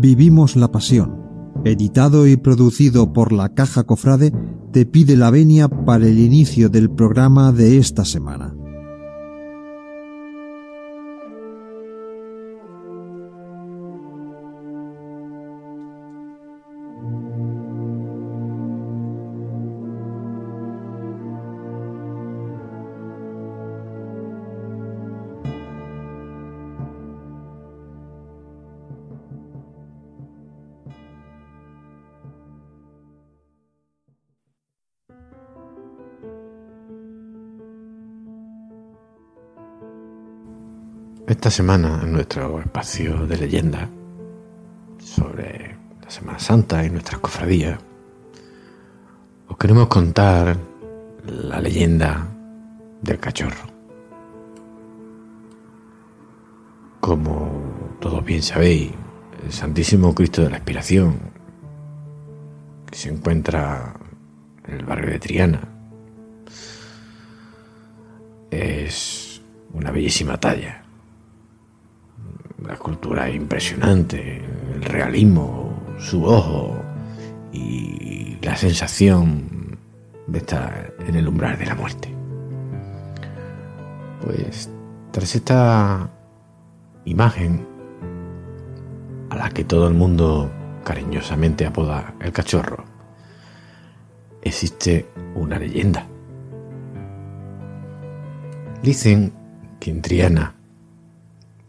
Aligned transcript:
Vivimos 0.00 0.56
la 0.56 0.72
Pasión, 0.72 1.14
editado 1.66 2.26
y 2.26 2.38
producido 2.38 3.12
por 3.12 3.32
la 3.32 3.50
Caja 3.50 3.84
Cofrade, 3.84 4.32
te 4.72 4.86
pide 4.86 5.14
la 5.14 5.30
venia 5.30 5.68
para 5.68 6.06
el 6.06 6.18
inicio 6.18 6.70
del 6.70 6.90
programa 6.90 7.52
de 7.52 7.76
esta 7.76 8.06
semana. 8.06 8.54
Esta 41.30 41.48
semana, 41.48 42.00
en 42.02 42.12
nuestro 42.12 42.58
espacio 42.58 43.24
de 43.24 43.36
leyenda 43.36 43.88
sobre 44.98 45.76
la 46.02 46.10
Semana 46.10 46.40
Santa 46.40 46.84
y 46.84 46.90
nuestras 46.90 47.20
cofradías, 47.20 47.78
os 49.46 49.56
queremos 49.56 49.86
contar 49.86 50.56
la 51.24 51.60
leyenda 51.60 52.26
del 53.00 53.20
cachorro. 53.20 53.62
Como 56.98 57.94
todos 58.00 58.24
bien 58.24 58.42
sabéis, 58.42 58.90
el 59.44 59.52
Santísimo 59.52 60.12
Cristo 60.12 60.42
de 60.42 60.50
la 60.50 60.56
Expiración, 60.56 61.16
que 62.90 62.98
se 62.98 63.08
encuentra 63.08 63.94
en 64.66 64.74
el 64.74 64.84
barrio 64.84 65.10
de 65.12 65.18
Triana, 65.20 65.60
es 68.50 69.40
una 69.72 69.92
bellísima 69.92 70.36
talla 70.40 70.79
la 72.70 72.74
escultura 72.74 73.28
es 73.28 73.34
impresionante, 73.34 74.44
el 74.72 74.82
realismo, 74.82 75.72
su 75.98 76.24
ojo 76.24 76.80
y 77.52 78.38
la 78.42 78.56
sensación 78.56 79.76
de 80.28 80.38
estar 80.38 80.94
en 81.00 81.16
el 81.16 81.26
umbral 81.26 81.58
de 81.58 81.66
la 81.66 81.74
muerte. 81.74 82.14
Pues 84.22 84.70
tras 85.10 85.34
esta 85.34 86.10
imagen 87.06 87.66
a 89.30 89.36
la 89.36 89.50
que 89.50 89.64
todo 89.64 89.88
el 89.88 89.94
mundo 89.94 90.48
cariñosamente 90.84 91.66
apoda 91.66 92.14
el 92.20 92.30
cachorro, 92.30 92.84
existe 94.42 95.08
una 95.34 95.58
leyenda. 95.58 96.06
Dicen 98.80 99.32
que 99.80 99.90
en 99.90 100.02
Triana 100.02 100.59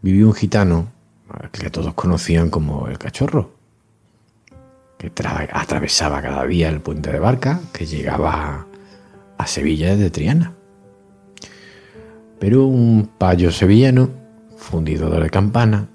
vivió 0.02 0.26
un 0.26 0.34
gitano 0.34 0.88
que 1.52 1.70
todos 1.70 1.94
conocían 1.94 2.50
como 2.50 2.88
el 2.88 2.98
cachorro, 2.98 3.52
que 4.98 5.10
atravesaba 5.52 6.20
cada 6.20 6.44
día 6.44 6.68
el 6.68 6.80
puente 6.80 7.10
de 7.10 7.18
barca 7.18 7.60
que 7.72 7.86
llegaba 7.86 8.66
a 9.38 9.46
Sevilla 9.46 9.96
desde 9.96 10.10
Triana. 10.10 10.52
Pero 12.38 12.66
un 12.66 13.08
payo 13.18 13.50
sevillano, 13.50 14.10
fundidor 14.56 15.22
de 15.22 15.30
campana, 15.30 15.88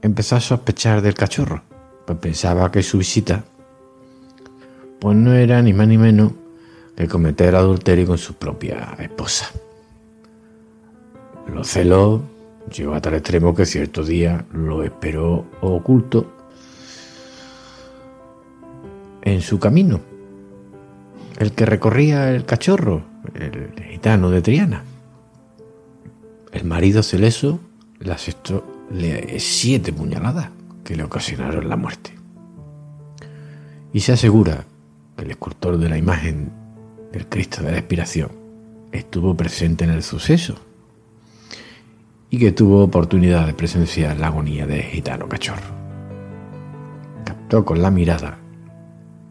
empezó 0.00 0.36
a 0.36 0.40
sospechar 0.40 1.02
del 1.02 1.14
cachorro, 1.14 1.62
pues 2.06 2.18
pensaba 2.18 2.70
que 2.70 2.82
su 2.82 2.98
visita 2.98 3.44
pues 5.00 5.16
no 5.16 5.34
era 5.34 5.60
ni 5.62 5.72
más 5.72 5.88
ni 5.88 5.98
menos 5.98 6.32
que 6.96 7.06
cometer 7.06 7.54
adulterio 7.54 8.06
con 8.06 8.18
su 8.18 8.34
propia 8.34 8.96
esposa. 8.98 9.50
Los 11.52 11.68
celos 11.68 12.22
Llegó 12.74 12.94
a 12.94 13.00
tal 13.00 13.14
extremo 13.14 13.54
que 13.54 13.64
cierto 13.64 14.02
día 14.02 14.44
lo 14.52 14.82
esperó 14.82 15.46
oculto 15.60 16.32
en 19.22 19.40
su 19.40 19.58
camino, 19.58 20.00
el 21.38 21.52
que 21.52 21.66
recorría 21.66 22.30
el 22.30 22.44
cachorro, 22.44 23.02
el 23.34 23.72
gitano 23.90 24.30
de 24.30 24.42
Triana. 24.42 24.84
El 26.52 26.64
marido 26.64 27.02
celeso 27.02 27.60
le 28.00 28.12
asestó 28.12 28.64
siete 29.38 29.92
puñaladas 29.92 30.50
que 30.84 30.96
le 30.96 31.04
ocasionaron 31.04 31.68
la 31.68 31.76
muerte. 31.76 32.12
Y 33.92 34.00
se 34.00 34.12
asegura 34.12 34.64
que 35.16 35.24
el 35.24 35.30
escultor 35.30 35.78
de 35.78 35.88
la 35.88 35.98
imagen 35.98 36.50
del 37.12 37.26
Cristo 37.26 37.62
de 37.62 37.72
la 37.72 37.78
Expiración 37.78 38.30
estuvo 38.92 39.36
presente 39.36 39.84
en 39.84 39.90
el 39.90 40.02
suceso 40.02 40.56
que 42.38 42.52
tuvo 42.52 42.82
oportunidad 42.82 43.46
de 43.46 43.54
presenciar 43.54 44.18
la 44.18 44.28
agonía 44.28 44.66
de 44.66 44.82
gitano 44.82 45.28
cachorro. 45.28 45.74
Captó 47.24 47.64
con 47.64 47.82
la 47.82 47.90
mirada 47.90 48.38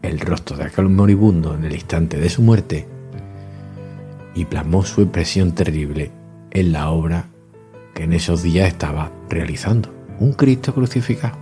el 0.02 0.20
rostro 0.20 0.56
de 0.56 0.64
aquel 0.64 0.88
moribundo 0.88 1.54
en 1.54 1.64
el 1.64 1.72
instante 1.72 2.18
de 2.18 2.28
su 2.28 2.42
muerte 2.42 2.86
y 4.34 4.44
plasmó 4.44 4.84
su 4.84 5.02
impresión 5.02 5.52
terrible 5.52 6.10
en 6.50 6.72
la 6.72 6.90
obra 6.90 7.26
que 7.94 8.04
en 8.04 8.12
esos 8.12 8.42
días 8.42 8.68
estaba 8.68 9.10
realizando, 9.28 9.92
un 10.20 10.32
Cristo 10.32 10.74
crucificado. 10.74 11.36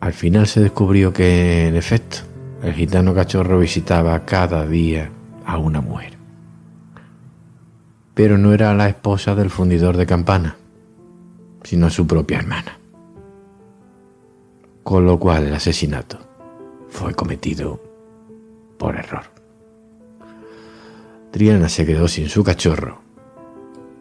Al 0.00 0.12
final 0.12 0.46
se 0.46 0.60
descubrió 0.60 1.12
que, 1.12 1.68
en 1.68 1.76
efecto, 1.76 2.18
el 2.62 2.72
gitano 2.72 3.14
cachorro 3.14 3.58
visitaba 3.58 4.24
cada 4.24 4.66
día 4.66 5.10
a 5.44 5.58
una 5.58 5.80
mujer 5.80 6.19
pero 8.22 8.36
no 8.36 8.52
era 8.52 8.74
la 8.74 8.86
esposa 8.86 9.34
del 9.34 9.48
fundidor 9.48 9.96
de 9.96 10.04
campana, 10.04 10.58
sino 11.62 11.88
su 11.88 12.06
propia 12.06 12.40
hermana. 12.40 12.78
Con 14.82 15.06
lo 15.06 15.18
cual 15.18 15.46
el 15.46 15.54
asesinato 15.54 16.18
fue 16.90 17.14
cometido 17.14 17.82
por 18.76 18.96
error. 18.96 19.22
Triana 21.30 21.70
se 21.70 21.86
quedó 21.86 22.08
sin 22.08 22.28
su 22.28 22.44
cachorro, 22.44 23.00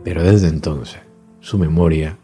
pero 0.04 0.22
desde 0.22 0.50
entonces 0.50 1.00
su 1.40 1.58
memoria 1.58 2.18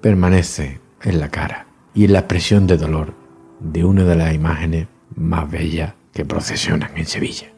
permanece 0.00 0.80
en 1.04 1.20
la 1.20 1.28
cara 1.28 1.68
y 1.94 2.06
en 2.06 2.14
la 2.14 2.18
expresión 2.18 2.66
de 2.66 2.78
dolor 2.78 3.14
de 3.60 3.84
una 3.84 4.02
de 4.02 4.16
las 4.16 4.34
imágenes 4.34 4.88
más 5.14 5.48
bellas 5.48 5.94
que 6.12 6.24
procesionan 6.24 6.90
en 6.96 7.06
Sevilla. 7.06 7.51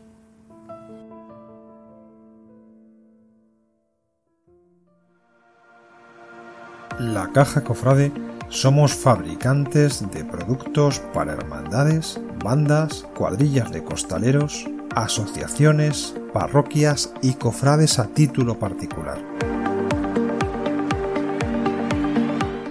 La 6.99 7.33
Caja 7.33 7.65
Cofrade 7.65 8.13
somos 8.51 8.95
fabricantes 8.95 10.09
de 10.13 10.25
productos 10.25 11.01
para 11.13 11.33
hermandades, 11.33 12.21
bandas, 12.45 13.05
cuadrillas 13.17 13.73
de 13.73 13.83
costaleros, 13.83 14.65
asociaciones, 14.95 16.15
parroquias 16.33 17.13
y 17.21 17.33
cofrades 17.33 17.99
a 17.99 18.07
título 18.07 18.61
particular. 18.61 19.19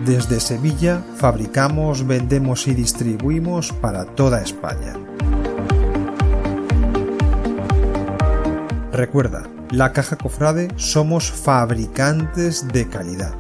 Desde 0.06 0.40
Sevilla 0.40 1.03
fabricamos, 1.17 2.07
vendemos 2.07 2.66
y 2.69 2.75
distribuimos 2.75 3.73
para 3.73 4.05
toda 4.05 4.41
España. 4.41 4.94
Recuerda, 8.93 9.43
la 9.69 9.91
Caja 9.91 10.16
Cofrade 10.16 10.69
somos 10.78 11.29
fabricantes 11.29 12.66
de 12.69 12.87
calidad 12.87 13.34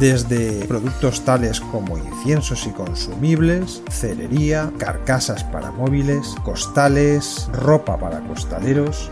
desde 0.00 0.64
productos 0.64 1.26
tales 1.26 1.60
como 1.60 1.98
inciensos 1.98 2.66
y 2.66 2.70
consumibles, 2.70 3.82
cerería, 3.90 4.72
carcasas 4.78 5.44
para 5.44 5.70
móviles, 5.72 6.34
costales, 6.42 7.50
ropa 7.52 7.98
para 7.98 8.20
costaleros. 8.20 9.10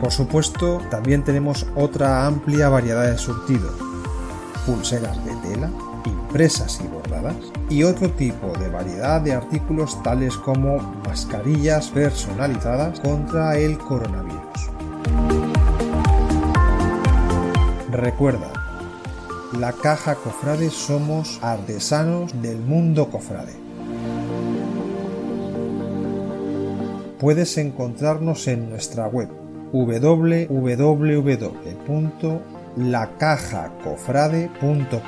Por 0.00 0.10
supuesto, 0.10 0.80
también 0.90 1.22
tenemos 1.22 1.66
otra 1.76 2.26
amplia 2.26 2.70
variedad 2.70 3.10
de 3.10 3.18
surtido, 3.18 3.70
pulseras 4.64 5.22
de 5.26 5.34
tela, 5.48 5.70
impresas 6.06 6.80
y 6.82 6.86
bordadas, 6.88 7.36
y 7.68 7.82
otro 7.82 8.08
tipo 8.12 8.50
de 8.58 8.70
variedad 8.70 9.20
de 9.20 9.34
artículos 9.34 10.02
tales 10.02 10.34
como 10.38 10.78
mascarillas 11.06 11.88
personalizadas 11.88 12.98
contra 13.00 13.58
el 13.58 13.76
coronavirus. 13.76 14.77
Recuerda, 17.90 18.52
la 19.58 19.72
caja 19.72 20.14
cofrade 20.14 20.70
somos 20.70 21.40
artesanos 21.42 22.40
del 22.42 22.58
mundo 22.58 23.10
cofrade. 23.10 23.56
Puedes 27.18 27.58
encontrarnos 27.58 28.46
en 28.46 28.70
nuestra 28.70 29.08
web 29.08 29.28
www.cajaCofrade.com 29.72 32.58
lacajacofrade.com. 32.78 35.00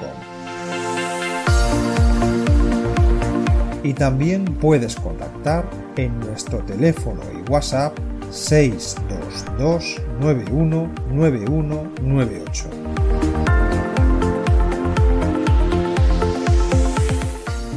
Y 3.83 3.95
también 3.95 4.45
puedes 4.45 4.95
contactar 4.97 5.65
en 5.97 6.21
nuestro 6.21 6.59
teléfono 6.59 7.23
y 7.33 7.51
WhatsApp 7.51 7.99
622 8.31 9.97
919198. 10.21 12.69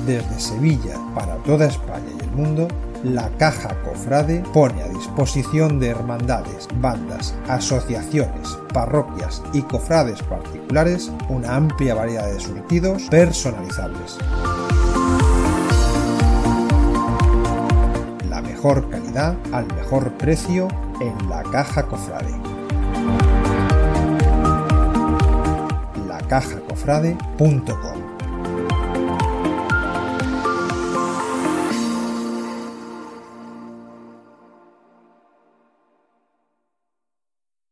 Desde 0.05 0.39
Sevilla 0.39 0.95
para 1.15 1.35
toda 1.37 1.65
España 1.67 2.05
y 2.19 2.23
el 2.23 2.31
mundo, 2.31 2.67
la 3.03 3.29
Caja 3.37 3.75
Cofrade 3.83 4.43
pone 4.53 4.81
a 4.81 4.89
disposición 4.89 5.79
de 5.79 5.89
hermandades, 5.89 6.67
bandas, 6.75 7.35
asociaciones, 7.47 8.57
parroquias 8.73 9.41
y 9.53 9.61
cofrades 9.61 10.21
particulares 10.23 11.11
una 11.29 11.55
amplia 11.55 11.95
variedad 11.95 12.29
de 12.31 12.39
surtidos 12.39 13.03
personalizables. 13.09 14.17
La 18.29 18.41
mejor 18.41 18.89
al 19.17 19.67
mejor 19.75 20.11
precio 20.13 20.67
en 20.99 21.29
la 21.29 21.43
Caja 21.43 21.83
Cofrade. 21.83 22.33
lacajacofrade.com 26.07 28.12